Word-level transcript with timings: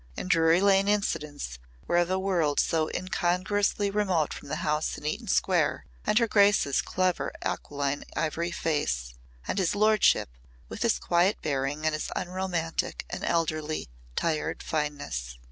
And 0.17 0.31
Drury 0.31 0.61
Lane 0.61 0.87
incidents 0.87 1.59
were 1.85 1.97
of 1.97 2.09
a 2.09 2.17
world 2.17 2.59
so 2.59 2.89
incongruously 2.91 3.91
remote 3.91 4.33
from 4.33 4.47
the 4.47 4.55
house 4.65 4.97
in 4.97 5.05
Eaton 5.05 5.27
Square 5.27 5.85
and 6.07 6.17
her 6.17 6.27
grace's 6.27 6.81
clever 6.81 7.31
aquiline 7.43 8.03
ivory 8.15 8.49
face 8.49 9.13
and 9.47 9.59
his 9.59 9.75
lordship 9.75 10.31
with 10.69 10.81
his 10.81 10.97
quiet 10.97 11.39
bearing 11.43 11.85
and 11.85 11.93
his 11.93 12.09
unromantic 12.15 13.05
and 13.11 13.23
elderly, 13.23 13.89
tired 14.15 14.63
fineness. 14.63 15.37